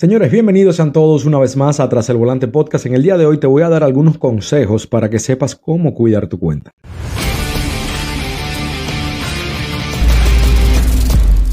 [0.00, 2.86] Señores, bienvenidos sean todos una vez más a Tras el Volante Podcast.
[2.86, 5.92] En el día de hoy te voy a dar algunos consejos para que sepas cómo
[5.92, 6.70] cuidar tu cuenta.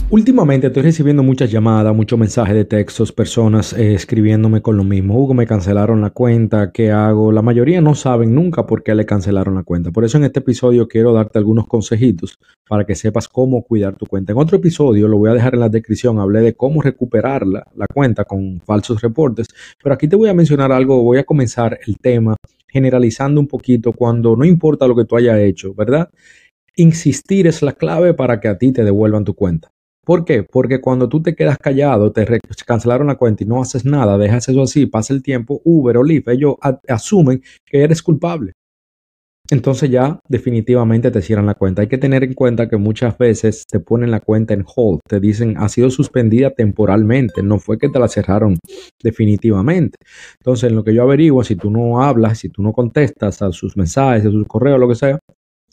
[0.09, 5.21] Últimamente estoy recibiendo muchas llamadas, muchos mensajes de textos, personas eh, escribiéndome con lo mismo.
[5.21, 7.33] Hugo, me cancelaron la cuenta, ¿qué hago?
[7.33, 9.91] La mayoría no saben nunca por qué le cancelaron la cuenta.
[9.91, 14.05] Por eso en este episodio quiero darte algunos consejitos para que sepas cómo cuidar tu
[14.05, 14.31] cuenta.
[14.31, 17.67] En otro episodio, lo voy a dejar en la descripción, hablé de cómo recuperar la,
[17.75, 19.47] la cuenta con falsos reportes,
[19.83, 22.37] pero aquí te voy a mencionar algo, voy a comenzar el tema
[22.69, 26.09] generalizando un poquito cuando no importa lo que tú hayas hecho, ¿verdad?
[26.77, 29.69] Insistir es la clave para que a ti te devuelvan tu cuenta.
[30.07, 30.43] ¿Por qué?
[30.43, 32.25] Porque cuando tú te quedas callado, te
[32.65, 36.03] cancelaron la cuenta y no haces nada, dejas eso así, pasa el tiempo, Uber o
[36.03, 36.55] Lyft, ellos
[36.87, 38.53] asumen que eres culpable.
[39.49, 41.81] Entonces ya definitivamente te cierran la cuenta.
[41.81, 45.19] Hay que tener en cuenta que muchas veces te ponen la cuenta en hold, te
[45.19, 48.57] dicen ha sido suspendida temporalmente, no fue que te la cerraron
[49.03, 49.97] definitivamente.
[50.39, 53.51] Entonces en lo que yo averiguo, si tú no hablas, si tú no contestas a
[53.51, 55.19] sus mensajes, a sus correos, lo que sea,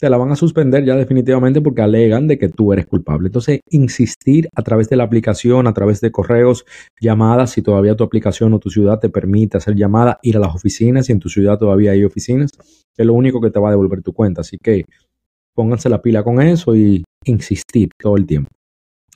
[0.04, 3.28] te la van a suspender ya definitivamente porque alegan de que tú eres culpable.
[3.28, 6.66] Entonces, insistir a través de la aplicación, a través de correos,
[7.00, 10.54] llamadas, si todavía tu aplicación o tu ciudad te permite hacer llamadas, ir a las
[10.54, 12.50] oficinas, si en tu ciudad todavía hay oficinas,
[12.94, 14.42] es lo único que te va a devolver tu cuenta.
[14.42, 14.84] Así que
[15.54, 18.50] pónganse la pila con eso y insistir todo el tiempo.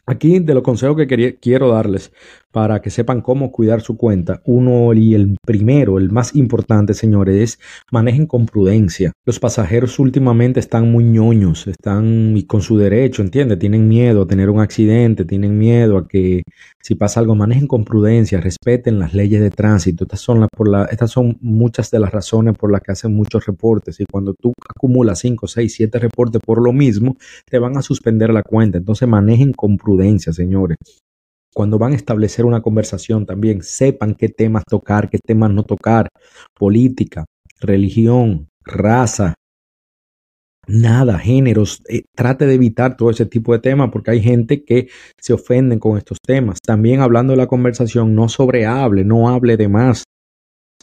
[0.07, 2.13] Aquí de los consejos que quiero darles
[2.59, 7.37] para que sepan cómo cuidar su cuenta, uno y el primero, el más importante, señores,
[7.37, 7.61] es
[7.93, 9.13] manejen con prudencia.
[9.25, 13.61] Los pasajeros últimamente están muy ñoños, están con su derecho, ¿entiendes?
[13.61, 16.43] Tienen miedo a tener un accidente, tienen miedo a que
[16.83, 20.03] si pasa algo, manejen con prudencia, respeten las leyes de tránsito.
[20.03, 20.45] Estas son,
[20.91, 24.01] estas son muchas de las razones por las que hacen muchos reportes.
[24.01, 27.17] Y cuando tú acumulas 5, 6, 7 reportes por lo mismo,
[27.49, 28.79] te van a suspender la cuenta.
[28.79, 30.77] Entonces manejen con prudencia, señores
[31.55, 36.09] cuando van a establecer una conversación también, sepan qué temas tocar, qué temas no tocar,
[36.55, 37.25] política,
[37.61, 39.35] religión, raza,
[40.69, 44.89] nada, géneros, eh, trate de evitar todo ese tipo de temas porque hay gente que
[45.19, 46.59] se ofenden con estos temas.
[46.61, 50.05] También hablando de la conversación, no sobrehable, no hable de más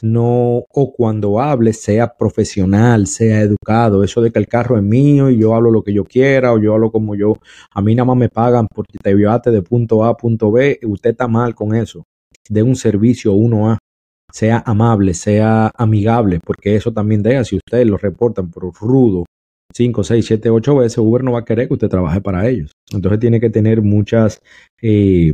[0.02, 4.04] no, o cuando hable, sea profesional, sea educado.
[4.04, 6.58] Eso de que el carro es mío y yo hablo lo que yo quiera o
[6.58, 7.34] yo hablo como yo,
[7.72, 10.78] a mí nada más me pagan porque te llevaste de punto A a punto B,
[10.84, 12.04] usted está mal con eso.
[12.48, 13.78] De un servicio uno a
[14.32, 19.24] sea amable, sea amigable, porque eso también deja, si ustedes lo reportan por rudo
[19.72, 22.72] 5, 6, 7, 8 veces, Uber no va a querer que usted trabaje para ellos.
[22.92, 24.40] Entonces tiene que tener muchas
[24.80, 25.32] eh,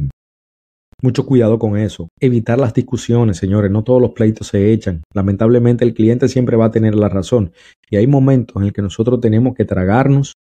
[1.03, 2.09] mucho cuidado con eso.
[2.21, 3.71] Evitar las discusiones, señores.
[3.71, 5.03] No todos los pleitos se echan.
[5.13, 7.53] Lamentablemente el cliente siempre va a tener la razón.
[7.91, 10.35] Y hay momentos en el que nosotros tenemos que tragarnos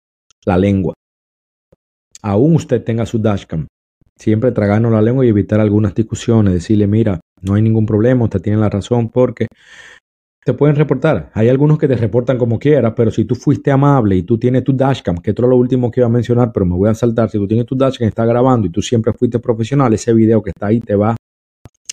[0.45, 0.95] la lengua.
[2.23, 3.69] Aún usted tenga su dashcam.
[4.17, 6.53] Siempre tragarnos la lengua y evitar algunas discusiones.
[6.53, 9.47] Decirle, mira, no hay ningún problema, usted tiene la razón porque
[10.49, 11.31] te pueden reportar.
[11.35, 14.65] Hay algunos que te reportan como quieras, pero si tú fuiste amable y tú tienes
[14.65, 16.95] tu dashcam, que esto es lo último que iba a mencionar, pero me voy a
[16.95, 20.43] saltar, si tú tienes tu dashcam, está grabando y tú siempre fuiste profesional, ese video
[20.43, 21.17] que está ahí te va a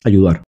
[0.05, 0.41] ayudar.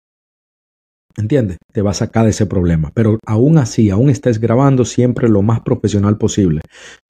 [1.17, 1.57] ¿Entiendes?
[1.73, 2.91] Te va a sacar de ese problema.
[2.93, 6.61] Pero aún así, aún estés grabando siempre lo más profesional posible.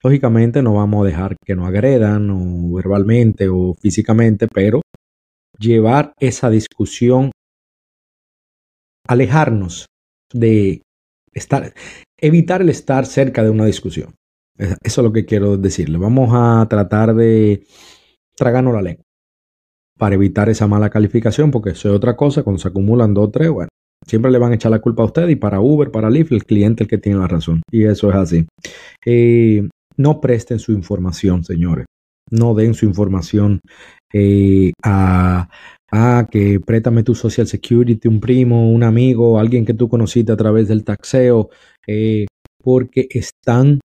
[0.02, 4.80] Lógicamente no vamos a dejar que nos agredan o verbalmente o físicamente, pero
[5.60, 7.30] llevar esa discusión,
[9.06, 9.86] alejarnos
[10.32, 10.82] de
[12.16, 14.14] evitar el estar cerca de una discusión.
[14.58, 15.98] Eso es lo que quiero decirle.
[15.98, 17.64] Vamos a tratar de
[18.36, 19.04] tragarnos la lengua
[19.98, 23.30] para evitar esa mala calificación, porque eso es otra cosa, cuando se acumulan dos o
[23.30, 23.68] tres, bueno,
[24.06, 26.44] siempre le van a echar la culpa a usted y para Uber, para Lyft, el
[26.44, 27.62] cliente el que tiene la razón.
[27.70, 28.46] Y eso es así.
[29.04, 31.86] Eh, no presten su información, señores.
[32.30, 33.60] No den su información
[34.12, 35.48] eh, a,
[35.90, 40.36] Ah, que préstame tu Social Security, un primo, un amigo, alguien que tú conociste a
[40.36, 41.48] través del taxeo,
[41.86, 42.26] eh,
[42.62, 43.80] porque están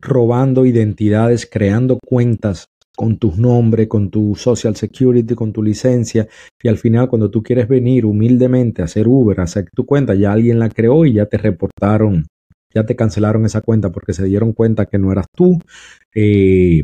[0.00, 2.66] robando identidades, creando cuentas
[2.96, 6.26] con tu nombre, con tu Social Security, con tu licencia,
[6.60, 10.14] y al final cuando tú quieres venir humildemente a hacer Uber, a hacer tu cuenta,
[10.14, 12.26] ya alguien la creó y ya te reportaron,
[12.74, 15.60] ya te cancelaron esa cuenta porque se dieron cuenta que no eras tú.
[16.14, 16.82] Eh,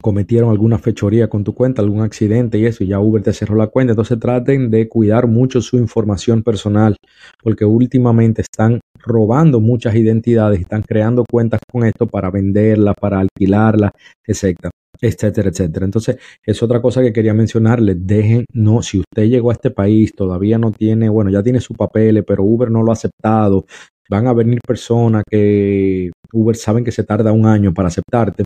[0.00, 3.56] cometieron alguna fechoría con tu cuenta, algún accidente y eso, y ya Uber te cerró
[3.56, 3.92] la cuenta.
[3.92, 6.96] Entonces traten de cuidar mucho su información personal,
[7.42, 13.92] porque últimamente están robando muchas identidades, están creando cuentas con esto para venderlas, para alquilarlas,
[14.26, 14.70] etcétera,
[15.00, 15.84] etcétera, etcétera.
[15.84, 17.96] Entonces, es otra cosa que quería mencionarles.
[18.06, 21.74] Dejen, no, si usted llegó a este país, todavía no tiene, bueno, ya tiene su
[21.74, 23.66] papel, pero Uber no lo ha aceptado,
[24.08, 28.43] van a venir personas que Uber saben que se tarda un año para aceptarte.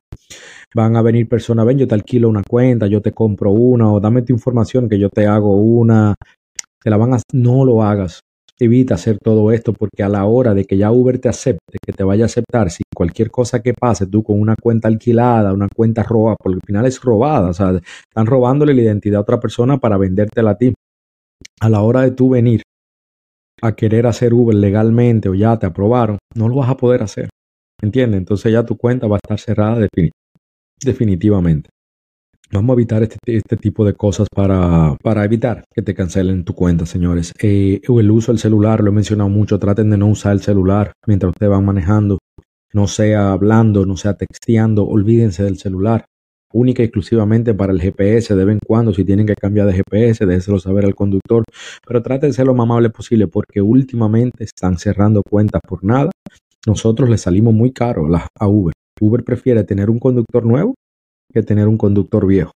[0.74, 4.00] Van a venir personas, ven, yo te alquilo una cuenta, yo te compro una, o
[4.00, 6.14] dame tu información que yo te hago una,
[6.82, 8.20] te la van a, no lo hagas.
[8.60, 11.92] Evita hacer todo esto porque a la hora de que ya Uber te acepte, que
[11.92, 15.68] te vaya a aceptar, si cualquier cosa que pase, tú con una cuenta alquilada, una
[15.68, 19.38] cuenta robada, porque al final es robada, o sea, están robándole la identidad a otra
[19.38, 20.74] persona para vendértela a ti.
[21.60, 22.62] A la hora de tú venir
[23.62, 27.28] a querer hacer Uber legalmente o ya te aprobaron, no lo vas a poder hacer.
[27.80, 28.18] ¿Entiendes?
[28.18, 29.86] Entonces ya tu cuenta va a estar cerrada
[30.84, 31.70] definitivamente.
[32.50, 36.54] Vamos a evitar este, este tipo de cosas para, para, evitar que te cancelen tu
[36.54, 37.32] cuenta, señores.
[37.42, 40.92] Eh, el uso del celular, lo he mencionado mucho, traten de no usar el celular
[41.06, 42.18] mientras ustedes van manejando.
[42.72, 46.06] No sea hablando, no sea texteando, olvídense del celular.
[46.54, 49.74] Única y exclusivamente para el GPS, de vez en cuando, si tienen que cambiar de
[49.74, 51.44] GPS, déjeselo saber al conductor.
[51.86, 56.10] Pero traten de ser lo más amable posible porque últimamente están cerrando cuentas por nada.
[56.68, 58.06] Nosotros le salimos muy caro
[58.38, 58.74] a Uber.
[59.00, 60.74] Uber prefiere tener un conductor nuevo
[61.32, 62.50] que tener un conductor viejo.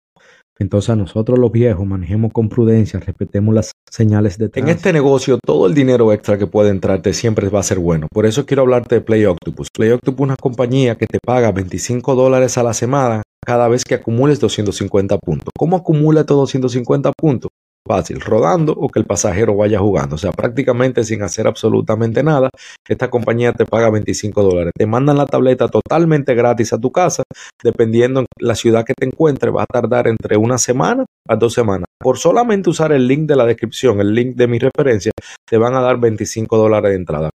[0.59, 4.71] Entonces a nosotros los viejos manejemos con prudencia, respetemos las señales de tránsito.
[4.71, 8.07] En este negocio todo el dinero extra que puede entrarte siempre va a ser bueno.
[8.13, 9.69] Por eso quiero hablarte de Play Octopus.
[9.75, 13.83] Play Octopus es una compañía que te paga 25 dólares a la semana cada vez
[13.83, 15.49] que acumules 250 puntos.
[15.57, 17.51] ¿Cómo acumula estos 250 puntos?
[17.87, 20.17] Fácil, rodando o que el pasajero vaya jugando.
[20.17, 22.51] O sea, prácticamente sin hacer absolutamente nada,
[22.89, 24.73] esta compañía te paga 25 dólares.
[24.77, 27.23] Te mandan la tableta totalmente gratis a tu casa,
[27.63, 31.87] dependiendo la ciudad que te encuentres, va a tardar entre una semana a dos semanas.
[31.99, 35.13] Por solamente usar el link de la descripción, el link de mi referencia,
[35.49, 37.31] te van a dar 25 dólares de entrada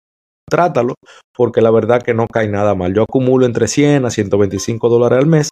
[0.49, 0.93] trátalo,
[1.35, 2.93] porque la verdad que no cae nada mal.
[2.93, 5.49] Yo acumulo entre 100 a 125 dólares al mes.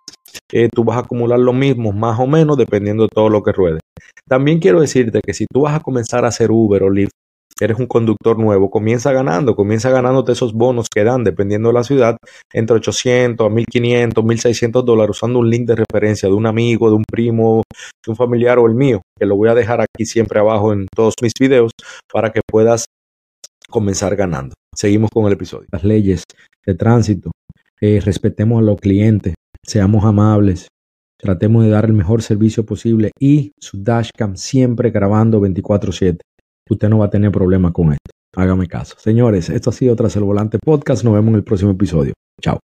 [0.51, 3.51] Eh, tú vas a acumular lo mismo, más o menos, dependiendo de todo lo que
[3.51, 3.79] ruede.
[4.27, 7.11] También quiero decirte que si tú vas a comenzar a hacer Uber o Lyft,
[7.59, 11.83] eres un conductor nuevo, comienza ganando, comienza ganándote esos bonos que dan, dependiendo de la
[11.83, 12.17] ciudad,
[12.51, 16.95] entre 800 a 1500, 1600 dólares, usando un link de referencia de un amigo, de
[16.95, 17.61] un primo,
[18.03, 20.87] de un familiar o el mío, que lo voy a dejar aquí siempre abajo en
[20.93, 21.71] todos mis videos
[22.11, 22.85] para que puedas
[23.69, 24.55] comenzar ganando.
[24.75, 25.67] Seguimos con el episodio.
[25.71, 26.23] Las leyes
[26.65, 27.31] de tránsito,
[27.79, 29.35] eh, respetemos a los clientes,
[29.65, 30.67] seamos amables,
[31.17, 36.19] tratemos de dar el mejor servicio posible y su dashcam siempre grabando 24/7.
[36.69, 38.11] Usted no va a tener problema con esto.
[38.35, 38.95] Hágame caso.
[38.97, 41.03] Señores, esto ha sido Tras el Volante Podcast.
[41.03, 42.13] Nos vemos en el próximo episodio.
[42.41, 42.61] Chao.